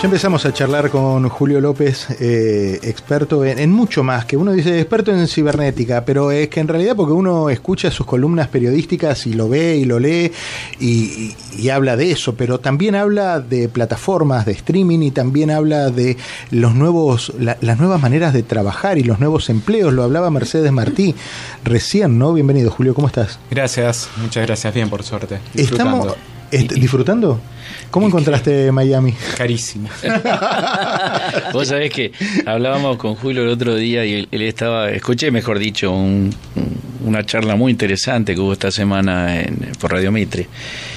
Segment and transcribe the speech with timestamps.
[0.00, 4.80] Ya empezamos a charlar con Julio López, eh, experto en, mucho más, que uno dice
[4.80, 9.34] experto en cibernética, pero es que en realidad porque uno escucha sus columnas periodísticas y
[9.34, 10.32] lo ve y lo lee
[10.80, 16.16] y, habla de eso, pero también habla de plataformas de streaming y también habla de
[16.50, 19.92] los nuevos, las nuevas maneras de trabajar y los nuevos empleos.
[19.92, 21.14] Lo hablaba Mercedes Martí
[21.62, 22.32] recién, ¿no?
[22.32, 23.38] Bienvenido, Julio, ¿cómo estás?
[23.50, 25.40] Gracias, muchas gracias, bien por suerte.
[25.54, 26.16] Estamos
[26.50, 27.40] disfrutando.
[27.90, 29.14] ¿Cómo encontraste Miami?
[29.36, 29.88] Carísimo.
[31.52, 32.12] Vos sabés que
[32.46, 37.72] hablábamos con Julio el otro día y él, estaba, escuché mejor dicho, una charla muy
[37.72, 40.46] interesante que hubo esta semana en, por Radio Mitre.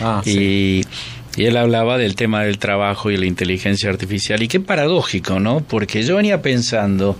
[0.01, 0.83] Ah, y,
[1.35, 4.43] y él hablaba del tema del trabajo y la inteligencia artificial.
[4.43, 5.61] Y qué paradójico, ¿no?
[5.61, 7.17] Porque yo venía pensando,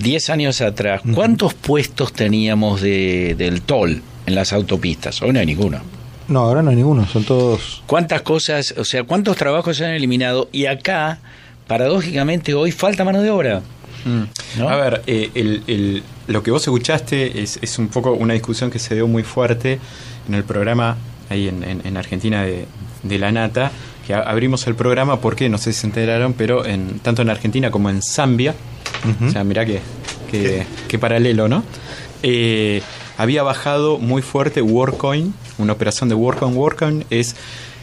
[0.00, 5.22] 10 años atrás, ¿cuántos puestos teníamos de, del toll en las autopistas?
[5.22, 5.99] Hoy no hay ninguno.
[6.30, 7.82] No, ahora no hay ninguno, son todos...
[7.86, 10.48] ¿Cuántas cosas, o sea, cuántos trabajos se han eliminado?
[10.52, 11.18] Y acá,
[11.66, 13.62] paradójicamente, hoy falta mano de obra.
[14.04, 14.62] Mm.
[14.62, 19.08] A ver, eh, lo que vos escuchaste es, un poco una discusión que se dio
[19.08, 19.80] muy fuerte
[20.28, 20.96] en el programa
[21.28, 23.72] ahí en, Argentina de, La Nata,
[24.06, 27.72] que abrimos el programa porque, no sé si se enteraron, pero en, tanto en Argentina
[27.72, 28.54] como en Zambia,
[29.26, 29.80] o sea, mirá que,
[30.30, 31.64] que, paralelo, ¿no?
[32.22, 32.82] Eh,
[33.18, 36.56] había bajado muy fuerte WorkCoin, una operación de WorkCoin.
[36.56, 37.36] WorkCoin es,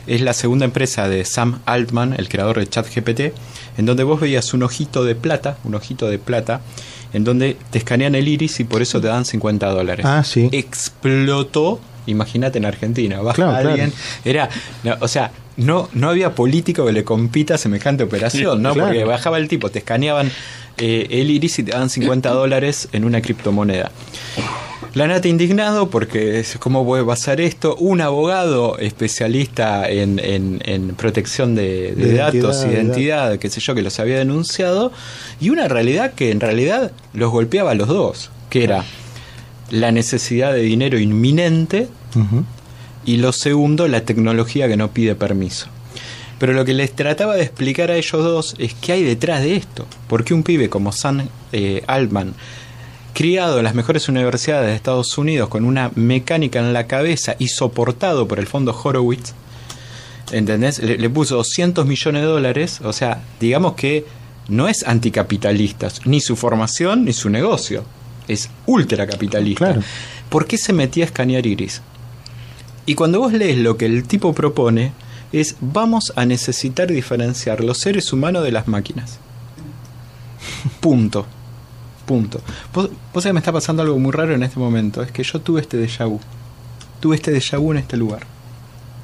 [0.08, 3.34] es la segunda empresa de Sam Altman, el creador de ChatGPT,
[3.78, 6.62] en donde vos veías un ojito de plata, un ojito de plata,
[7.14, 10.06] en donde te escanean el iris y por eso te dan 50 dólares.
[10.06, 10.50] Ah, sí.
[10.52, 13.94] Explotó, imagínate en Argentina, baja alguien,
[14.26, 14.50] era,
[15.00, 18.74] o sea, no, no había político que le compita a semejante operación, ¿no?
[18.74, 20.32] Porque bajaba el tipo, te escaneaban
[20.78, 23.92] eh, el iris y te dan 50 dólares en una criptomoneda.
[24.98, 27.76] La Nata indignado porque cómo puede pasar esto.
[27.76, 34.00] Un abogado especialista en, en, protección de, datos, y identidad, qué sé yo, que los
[34.00, 34.92] había denunciado.
[35.40, 38.86] Y una realidad que en realidad los golpeaba a los dos, que era
[39.70, 41.90] la necesidad de dinero inminente
[43.06, 45.68] y lo segundo, la tecnología que no pide permiso.
[46.40, 49.58] Pero lo que les trataba de explicar a ellos dos es qué hay detrás de
[49.58, 49.86] esto.
[50.08, 52.34] Porque un pibe como Sam eh, Altman
[53.18, 57.48] criado en las mejores universidades de Estados Unidos con una mecánica en la cabeza y
[57.48, 59.34] soportado por el fondo Horowitz,
[60.32, 60.78] ¿entendés?
[60.78, 64.06] Le, puso 200 millones de dólares, o sea, digamos que
[64.50, 67.86] no es anticapitalista, ni su formación ni su negocio,
[68.28, 69.80] es ultracapitalista.
[70.30, 71.82] ¿Por qué se metía a escanear iris?
[72.86, 74.92] Y cuando vos lees lo que el tipo propone,
[75.32, 79.18] es vamos a necesitar diferenciar los seres humanos de las máquinas.
[80.82, 81.26] Punto.
[82.08, 82.40] Punto.
[82.74, 82.90] Vos,
[83.22, 85.04] que me está pasando algo muy raro en este momento.
[85.04, 86.22] Es que yo tuve este déjà vu.
[87.02, 88.22] Tuve este déjà vu en este lugar.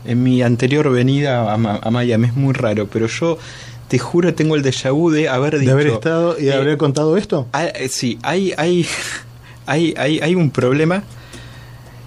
[0.05, 2.27] En mi anterior venida a, Miami.
[2.27, 3.37] Es muy raro, pero yo
[3.89, 5.65] te juro tengo el déjà vu de haber dicho...
[5.65, 7.45] ¿De haber estado y de haber contado esto?
[7.51, 8.87] Ah, eh, sí, hay, hay,
[9.65, 11.03] hay, hay, hay un problema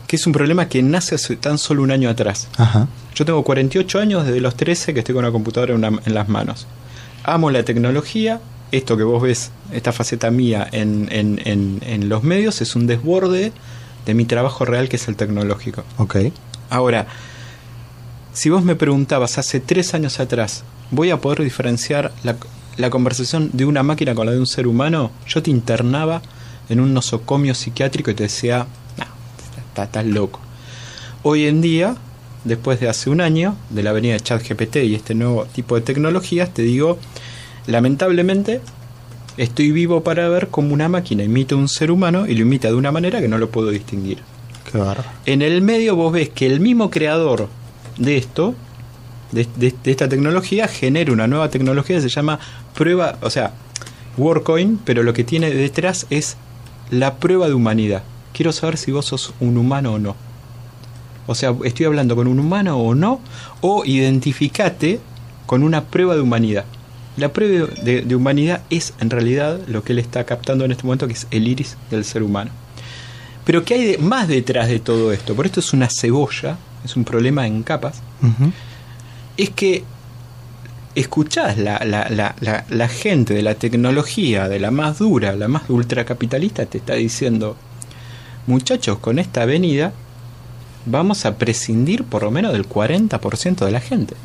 [0.07, 2.49] que es un problema que nace hace tan solo un año atrás.
[2.57, 2.89] Ajá.
[3.15, 6.67] Yo tengo 48 años desde los 13 que estoy con una computadora en las manos.
[7.25, 8.41] Amo la tecnología,
[8.73, 13.53] esto que vos ves, esta faceta mía en, en, en, los medios, es un desborde
[14.05, 15.85] de mi trabajo real que es el tecnológico.
[15.99, 16.17] Ok.
[16.71, 17.07] Ahora,
[18.33, 22.37] si vos me preguntabas hace tres años atrás, ¿voy a poder diferenciar la,
[22.77, 25.11] la conversación de una máquina con la de un ser humano?
[25.27, 26.23] Yo te internaba
[26.69, 28.67] en un nosocomio psiquiátrico y te decía,
[28.99, 30.41] no, estás loco.
[31.23, 31.97] Hoy en día,
[32.45, 35.83] después de hace un año, de la venida de ChatGPT y este nuevo tipo de
[35.83, 36.99] tecnologías, te digo,
[37.67, 38.61] Lamentablemente,
[39.37, 42.69] estoy vivo para ver cómo una máquina imita a un ser humano y lo imita
[42.69, 44.19] de una manera que no lo puedo distinguir.
[44.71, 44.83] Qué
[45.27, 47.49] En el medio vos ves que el mismo creador
[47.99, 48.55] de esto,
[49.33, 52.39] de, esta tecnología, genera una nueva tecnología que se llama
[52.75, 53.53] prueba, o sea,
[54.17, 56.37] WorkCoin, pero lo que tiene detrás es
[56.91, 58.03] la prueba de humanidad.
[58.33, 60.15] Quiero saber si vos sos un humano o no.
[61.27, 63.21] O sea, estoy hablando con un humano o no,
[63.61, 65.01] o identificate
[65.47, 66.65] con una prueba de humanidad.
[67.17, 71.07] La prueba de, humanidad es en realidad lo que él está captando en este momento,
[71.07, 72.51] que es el iris del ser humano.
[73.45, 75.35] Pero ¿qué hay más detrás de todo esto?
[75.35, 78.03] Por esto es una cebolla, es un problema en capas.
[79.37, 79.85] Es que
[80.95, 86.79] escuchás la, la, gente de la tecnología, de la más dura, la más ultracapitalista, te
[86.79, 87.57] está diciendo,
[88.47, 89.93] muchachos, con esta avenida
[90.85, 94.17] vamos a prescindir por lo menos del 40% de la gente.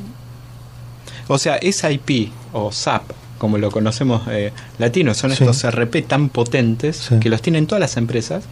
[1.28, 7.10] O sea, SIP o SAP, como lo conocemos eh, latinos, son estos RP tan potentes
[7.20, 8.44] que los tienen todas las empresas.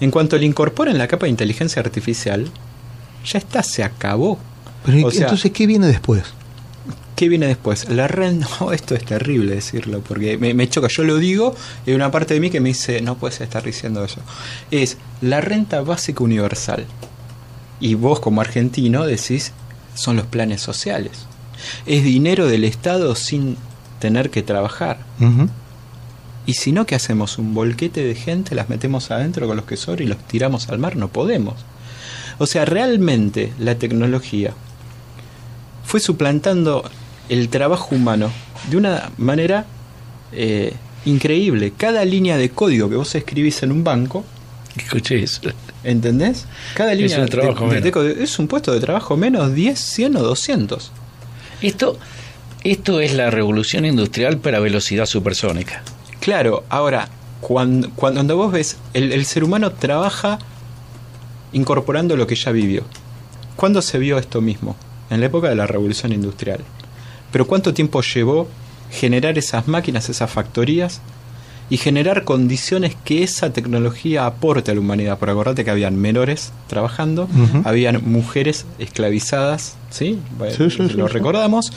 [0.00, 2.50] En cuanto le incorporen la capa de inteligencia artificial,
[3.24, 4.38] ya está, se acabó.
[4.84, 6.24] Pero entonces, ¿qué viene después?
[7.14, 7.88] ¿Qué viene después?
[7.88, 11.54] La renta, esto es terrible decirlo, porque me, choca, yo lo digo
[11.86, 14.20] y hay una parte de mí que me dice, no puedes estar diciendo eso.
[14.70, 16.84] Es la renta básica universal.
[17.80, 19.52] Y vos como argentino decís,
[19.94, 21.26] son los planes sociales.
[21.86, 23.56] Es dinero del Estado sin
[23.98, 24.98] tener que trabajar.
[26.44, 27.38] Y si no, ¿qué hacemos?
[27.38, 28.54] ¿Un bolquete de gente?
[28.54, 30.96] ¿Las metemos adentro con los que sobran y los tiramos al mar?
[30.96, 31.54] No podemos.
[32.38, 34.52] O sea, realmente la tecnología
[35.84, 36.88] fue suplantando
[37.28, 38.32] el trabajo humano
[38.70, 39.66] de una manera
[40.32, 40.72] eh,
[41.04, 41.72] increíble.
[41.76, 44.24] Cada línea de código que vos escribís en un banco.
[44.76, 45.42] Escuché eso.
[45.84, 46.46] ¿Entendés?
[46.74, 50.92] Cada línea de, trabajo de, es un puesto de trabajo menos 10, 100 o 200.
[51.62, 51.98] Esto,
[52.64, 55.82] esto es la revolución industrial para velocidad supersónica.
[56.20, 57.08] Claro, ahora,
[57.40, 60.38] cuando, cuando vos ves, el, el ser humano trabaja
[61.52, 62.84] incorporando lo que ya vivió.
[63.56, 64.76] ¿Cuándo se vio esto mismo?
[65.10, 66.60] En la época de la revolución industrial.
[67.30, 68.48] Pero ¿cuánto tiempo llevó
[68.90, 71.00] generar esas máquinas, esas factorías
[71.72, 75.18] y generar condiciones que esa tecnología aporte a la humanidad?
[75.18, 77.30] Por acordate que habían menores trabajando,
[77.64, 80.18] habían mujeres esclavizadas, ¿sí?
[80.94, 81.72] lo recordamos.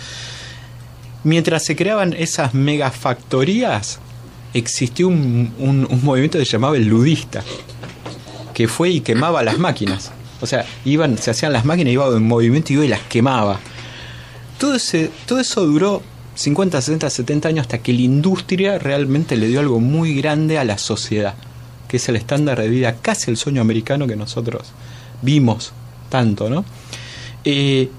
[1.23, 3.99] Mientras se creaban esas megafactorías,
[4.53, 7.41] existió un, un movimiento que se llamaba el ludista,
[8.53, 10.11] que fue y quemaba las máquinas.
[10.41, 13.61] O sea, iban, se hacían las máquinas, iba en movimiento y iba y las quemaba.
[14.59, 16.03] Todo, ese, todo eso duró
[16.35, 20.65] 50, 60, 70 años hasta que la industria realmente le dio algo muy grande a
[20.65, 21.35] la sociedad,
[21.87, 24.73] que es el estándar de vida, casi el sueño americano que nosotros
[25.21, 25.71] vimos
[26.09, 26.65] tanto, ¿no?
[27.45, 27.89] Eh,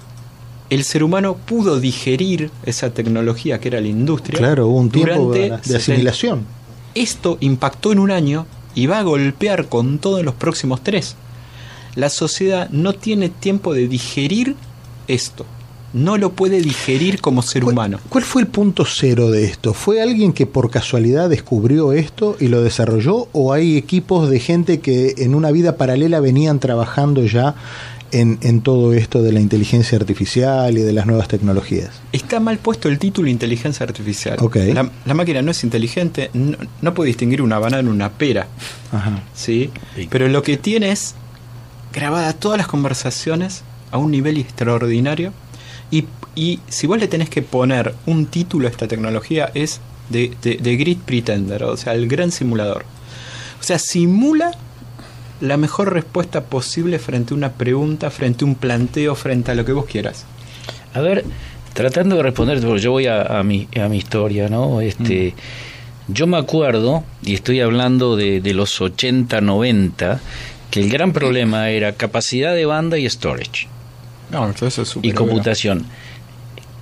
[0.68, 4.38] el ser humano pudo digerir esa tecnología que era la industria.
[4.38, 6.44] Claro, hubo un tiempo de, asimilación.
[6.94, 11.14] Esto impactó en un año y va a golpear con todo en los próximos tres.
[11.94, 14.56] La sociedad no tiene tiempo de digerir
[15.06, 15.46] esto
[15.92, 17.98] no lo puede digerir como ser humano.
[18.08, 19.74] ¿Cuál fue el punto cero de esto?
[19.74, 23.28] ¿Fue alguien que por casualidad descubrió esto y lo desarrolló?
[23.32, 27.54] ¿O hay equipos de gente que en una vida paralela venían trabajando ya
[28.12, 31.90] en, todo esto de la inteligencia artificial y de las nuevas tecnologías?
[32.12, 34.38] Está mal puesto el título inteligencia artificial.
[35.04, 38.48] La, máquina no es inteligente, no, puede distinguir una banana de una pera.
[39.34, 39.70] ¿sí?
[40.10, 41.14] Pero lo que tiene es
[41.92, 45.32] grabadas todas las conversaciones a un nivel extraordinario
[45.90, 49.80] y, si vos le tenés que poner un título a esta tecnología es
[50.10, 52.84] de, de, Grid Pretender, o sea, el gran simulador.
[53.60, 54.52] O sea, simula
[55.40, 59.64] la mejor respuesta posible frente a una pregunta, frente a un planteo, frente a lo
[59.64, 60.24] que vos quieras.
[60.94, 61.24] A ver,
[61.72, 64.80] tratando de responder, yo voy a, mi, a mi historia, ¿no?
[64.80, 65.34] Este,
[66.08, 66.12] mm.
[66.12, 70.20] Yo me acuerdo, y estoy hablando de, de los 80, 90,
[70.70, 73.68] que el gran problema era capacidad de banda y storage
[75.02, 75.86] y computación.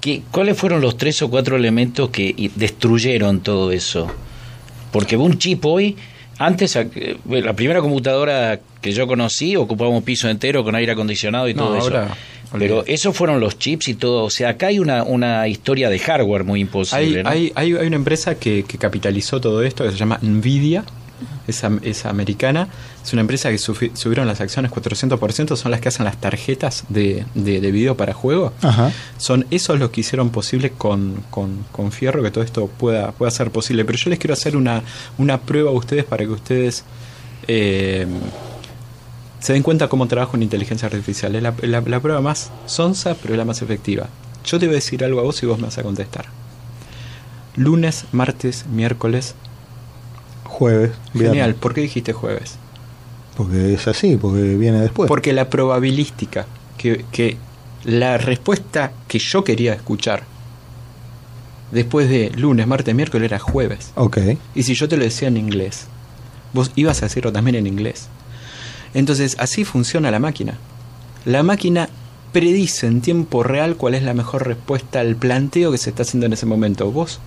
[0.01, 4.11] ¿Qué, ¿Cuáles fueron los tres o cuatro elementos que destruyeron todo eso?
[4.93, 5.97] Porque un chip hoy,
[6.39, 11.49] antes, eh, la primera computadora que yo conocí ocupaba un piso entero con aire acondicionado
[11.49, 11.91] y todo eso.
[12.57, 14.25] Pero esos fueron los chips y todo.
[14.25, 17.23] O sea, acá hay una, una historia de hardware muy imposible.
[17.27, 20.85] Hay, hay, hay, una empresa que, que capitalizó todo esto que se llama Nvidia
[21.47, 22.69] es, americana,
[23.03, 27.27] es una empresa que subieron las acciones 400%, son las que hacen las tarjetas de,
[27.35, 28.53] de, video para juego.
[29.19, 33.51] Son esos los que hicieron posible con, con, Fierro que todo esto pueda, pueda ser
[33.51, 33.85] posible.
[33.85, 34.83] Pero yo les quiero hacer una,
[35.19, 36.85] una prueba a ustedes para que ustedes
[37.47, 38.07] eh,
[39.41, 41.35] se den cuenta cómo trabajo en inteligencia artificial.
[41.37, 44.09] Es la, la prueba más sonsa, pero es la más efectiva.
[44.45, 46.27] Yo te voy a decir algo a vos y vos me vas a contestar.
[47.57, 49.35] Lunes, martes, miércoles,
[50.55, 50.93] Jueves.
[51.13, 51.57] Genial.
[51.57, 52.55] ¿Por qué dijiste jueves?
[53.37, 55.09] Porque es así, porque viene después.
[55.09, 56.47] Porque la probabilística,
[56.79, 57.37] que, que
[57.83, 60.23] la respuesta que yo quería escuchar
[61.73, 63.91] después de lunes, martes, miércoles era jueves.
[63.97, 64.19] Ok.
[64.55, 65.87] Y si yo te lo decía en inglés,
[66.53, 68.07] vos ibas a decirlo también en inglés.
[68.95, 70.57] Entonces, así funciona la máquina.
[71.25, 71.89] La máquina
[72.33, 76.27] predice en tiempo real cuál es la mejor respuesta al planteo que se está haciendo
[76.27, 76.93] en ese momento.
[76.93, 77.19] Vos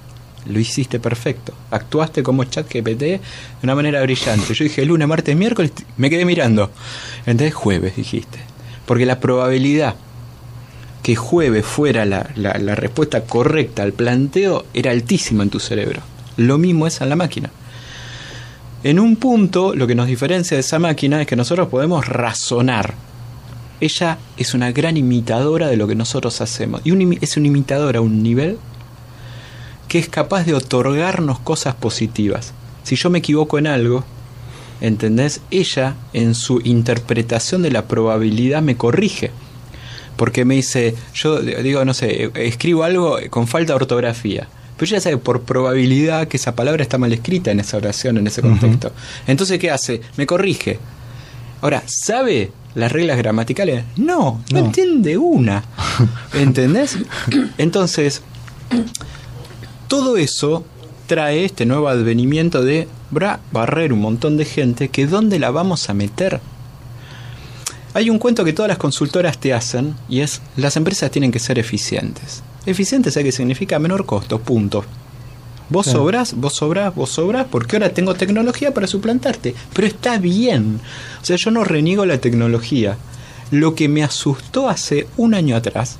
[0.47, 1.53] lo hiciste perfecto.
[1.71, 3.21] Actuaste como chat GPT de
[3.63, 4.53] una manera brillante.
[4.53, 6.71] Yo dije lunes, martes, miércoles, me quedé mirando.
[7.25, 8.39] Entonces jueves dijiste.
[8.85, 9.95] Porque la probabilidad
[11.03, 16.01] que jueves fuera la, la, respuesta correcta al planteo era altísima en tu cerebro.
[16.35, 17.49] Lo mismo es en la máquina.
[18.83, 22.93] En un punto, lo que nos diferencia de esa máquina es que nosotros podemos razonar.
[23.79, 26.81] Ella es una gran imitadora de lo que nosotros hacemos.
[26.83, 28.57] Y es una imitadora a un nivel
[29.87, 32.53] que es capaz de otorgarnos cosas positivas.
[32.83, 34.03] Si yo me equivoco en algo,
[34.81, 35.41] ¿entendés?
[35.51, 39.31] Ella, en su interpretación de la probabilidad, me corrige.
[40.15, 44.47] porque me dice, yo digo, no sé, escribo algo con falta de ortografía.
[44.75, 48.27] Pero ya sabe por probabilidad que esa palabra está mal escrita en esa oración, en
[48.27, 48.91] ese contexto.
[49.27, 50.01] Entonces, ¿qué hace?
[50.17, 50.79] Me corrige.
[51.61, 53.83] Ahora, ¿sabe las reglas gramaticales?
[53.95, 55.63] No, no, entiende una.
[56.33, 56.97] ¿Entendés?
[57.57, 58.21] Entonces,
[59.87, 60.63] todo eso
[61.07, 65.89] trae este nuevo advenimiento de bra, barrer un montón de gente que ¿dónde la vamos
[65.89, 66.41] a meter?
[67.93, 71.39] Hay un cuento que todas las consultoras te hacen y es las empresas tienen que
[71.39, 72.43] ser eficientes.
[72.65, 73.79] Eficientes, ¿sabe qué significa?
[73.79, 74.83] Menor costo, punto.
[75.69, 79.55] Vos sobras, vos sobras, vos sobras, porque ahora tengo tecnología para suplantarte.
[79.73, 80.79] Pero está bien.
[81.21, 82.97] O sea, yo no reniego la tecnología.
[83.51, 85.97] Lo que me asustó hace un año atrás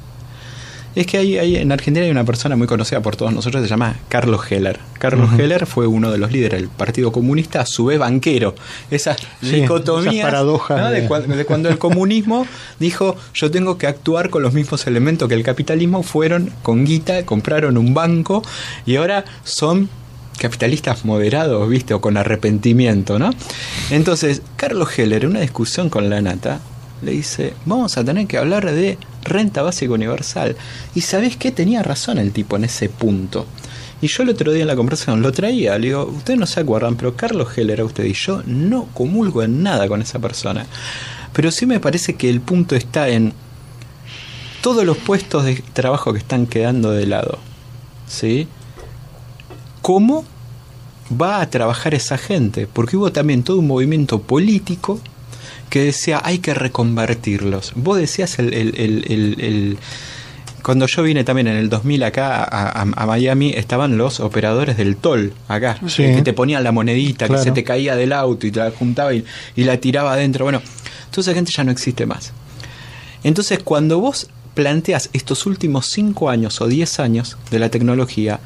[0.98, 3.98] es que hay, en Argentina hay una persona muy conocida por todos nosotros, se llama
[4.10, 4.80] Carlos Heller.
[4.98, 8.56] Carlos Heller fue uno de los líderes del Partido Comunista, a su vez banquero.
[8.90, 12.48] Esa dicotomía paradoja de, cuando, el comunismo
[12.80, 17.24] dijo yo tengo que actuar con los mismos elementos que el capitalismo, fueron con guita,
[17.28, 18.42] compraron un banco
[18.88, 19.90] y ahora son
[20.40, 21.94] capitalistas moderados, ¿viste?
[21.94, 23.30] O con arrepentimiento, ¿no?
[23.92, 26.60] Entonces, Carlos Heller, en una discusión con la Nata,
[27.04, 30.56] le dice, vamos a tener que hablar de renta básica universal.
[30.96, 31.52] Y sabés qué?
[31.52, 33.46] Tenía razón el tipo en ese punto.
[34.02, 36.60] Y yo el otro día en la conversación lo traía, le digo, ustedes no se
[36.60, 40.68] acuerdan, pero Carlos Heller a usted y yo no comulgo en nada con esa persona.
[41.34, 43.34] Pero sí me parece que el punto está en
[44.62, 47.40] todos los puestos de trabajo que están quedando de lado.
[48.08, 48.48] ¿Sí?
[49.82, 50.26] ¿Cómo
[51.10, 52.68] va a trabajar esa gente?
[52.68, 55.00] Porque hubo también todo un movimiento político
[55.70, 57.74] que decía hay que reconvertirlos.
[57.76, 59.78] Vos decías el, el, el,
[60.64, 65.34] cuando yo vine también en el 2000 acá a, Miami, estaban los operadores del toll
[65.48, 68.72] acá, que te ponían la monedita, que se te caía del auto y te la
[68.72, 69.24] juntaba y,
[69.56, 70.46] y la tiraba adentro.
[70.46, 70.62] Bueno,
[71.12, 72.34] toda esa gente ya no existe más.
[73.24, 78.40] Entonces, cuando vos planteas estos últimos 5 años o 10 años de la tecnología,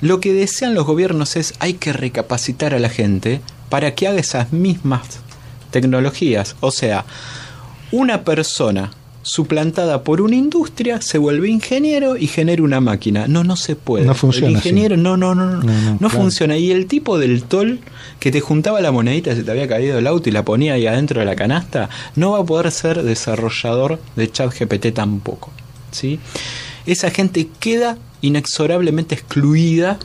[0.00, 4.20] lo que desean los gobiernos es hay que recapacitar a la gente para que haga
[4.20, 5.20] esas mismas
[5.70, 6.56] tecnologías.
[6.60, 7.04] O sea,
[7.92, 8.90] una persona
[9.22, 13.28] suplantada por una industria se vuelve ingeniero y genera una máquina.
[13.28, 14.06] No, no se puede.
[14.06, 14.48] No funciona.
[14.48, 16.56] El ingeniero, no, no, no, no, no, funciona.
[16.56, 17.80] Y el tipo del tol
[18.18, 20.86] que te juntaba la monedita, se te había caído el auto y la ponía ahí
[20.86, 25.50] adentro de la canasta, no va a poder ser desarrollador de chat GPT tampoco.
[25.90, 26.18] ¿sí?
[26.86, 29.98] Esa gente queda inexorablemente excluida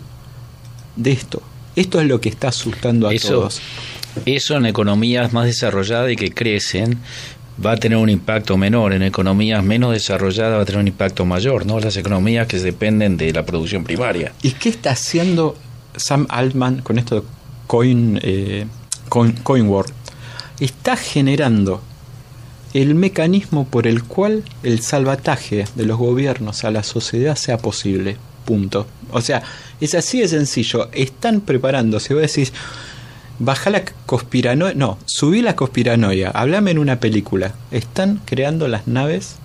[0.95, 1.41] de esto.
[1.75, 3.61] Esto es lo que está asustando a todos.
[4.25, 6.99] Eso en economías más desarrolladas y que crecen
[7.63, 11.25] va a tener un impacto menor, en economías menos desarrolladas va a tener un impacto
[11.25, 11.79] mayor, ¿no?
[11.79, 14.33] Las economías que dependen de la producción primaria.
[14.41, 15.55] ¿Y qué está haciendo
[15.95, 17.27] Sam Altman con esto de
[17.67, 18.65] Coin, eh,
[19.09, 19.35] Coin,
[20.59, 21.81] Está generando
[22.73, 28.17] el mecanismo por el cual el salvataje de los gobiernos a la sociedad sea posible.
[28.45, 28.85] Punto.
[29.11, 29.41] O sea,
[29.81, 30.89] es así de sencillo.
[30.91, 32.13] Están preparándose.
[32.13, 32.53] Vos decís,
[33.39, 37.53] baja la conspiranoia, no, subí la conspiranoia, hablame en una película.
[37.71, 39.37] Están creando las naves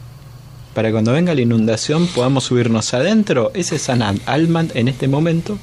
[0.75, 3.51] para cuando venga la inundación podamos subirnos adentro.
[3.55, 5.59] Ese es en este momento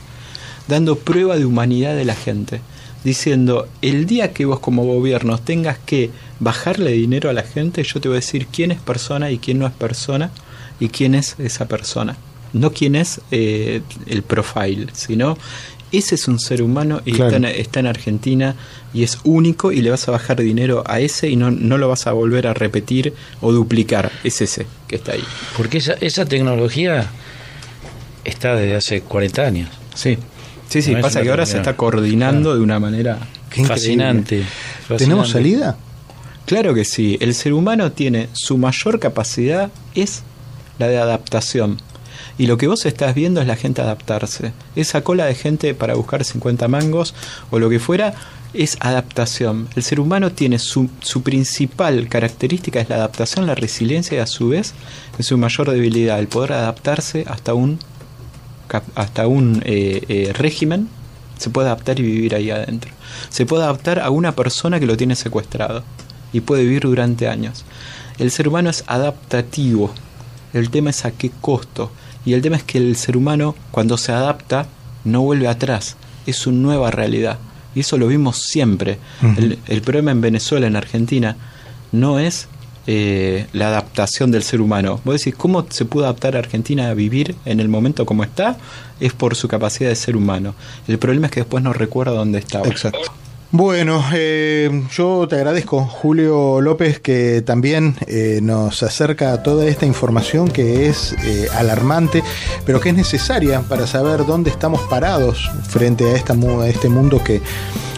[0.67, 2.59] dando prueba de humanidad de la gente,
[3.03, 8.01] diciendo, el día que vos como gobierno tengas que bajarle dinero a la gente, yo
[8.01, 10.31] te voy a decir quién es persona y quién no es persona
[10.79, 12.17] y quién es esa persona.
[12.53, 15.37] No quién es eh, el profile, sino
[15.91, 18.55] ese es un ser humano y está, en, Argentina
[18.93, 21.87] y es único y le vas a bajar dinero a ese y no, no lo
[21.87, 24.11] vas a volver a repetir o duplicar.
[24.23, 25.23] Es ese que está ahí.
[25.55, 27.09] Porque esa, esa tecnología
[28.25, 29.69] está desde hace 40 años.
[29.95, 30.17] Sí,
[30.67, 30.95] sí, sí.
[30.95, 33.19] pasa que ahora se está coordinando de una manera
[33.65, 34.43] fascinante.
[34.97, 35.77] ¿Tenemos salida?
[36.45, 37.17] Claro que sí.
[37.19, 40.23] El ser humano tiene su mayor capacidad es
[40.79, 41.77] la de adaptación.
[42.37, 44.53] Y lo que vos estás viendo es la gente adaptarse.
[44.75, 47.13] Esa cola de gente para buscar 50 mangos
[47.51, 48.13] o lo que fuera
[48.53, 49.67] es adaptación.
[49.75, 54.27] El ser humano tiene su, su principal característica es la adaptación, la resiliencia y a
[54.27, 54.73] su vez
[55.17, 57.79] es su mayor debilidad, el poder adaptarse hasta un,
[58.95, 60.89] hasta un eh, eh, régimen.
[61.37, 62.91] Se puede adaptar y vivir ahí adentro.
[63.29, 65.83] Se puede adaptar a una persona que lo tiene secuestrado
[66.33, 67.63] y puede vivir durante años.
[68.17, 69.93] El ser humano es adaptativo.
[70.53, 71.91] El tema es a qué costo.
[72.27, 74.65] Y el tema es que el ser humano, cuando se adapta,
[75.05, 75.95] no vuelve atrás.
[76.25, 77.39] Es su nueva realidad.
[77.73, 78.97] Y eso lo vimos siempre.
[79.37, 81.37] el, problema en Venezuela, en Argentina,
[81.93, 82.49] no es
[82.85, 84.99] eh, la adaptación del ser humano.
[85.05, 88.57] Vos decís, ¿cómo se pudo adaptar a Argentina a vivir en el momento como está?
[88.99, 90.53] Es por su capacidad de ser humano.
[90.89, 92.67] El problema es que después no recuerda dónde estaba.
[92.67, 93.09] Exacto.
[93.51, 99.85] Bueno, eh, yo te agradezco, Julio López, que también eh, nos acerca a toda esta
[99.85, 102.23] información que es eh, alarmante,
[102.65, 106.35] pero que es necesaria para saber dónde estamos parados frente a, esta,
[106.67, 107.41] este mundo que,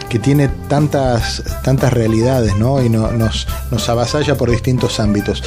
[0.08, 2.84] que tiene tantas, tantas realidades ¿no?
[2.84, 5.41] y nos, nos avasalla por distintos ámbitos.